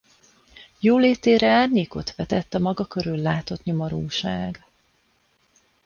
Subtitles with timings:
[0.79, 4.65] Jólétére árnyékot vetett a maga körül látott nyomorúság.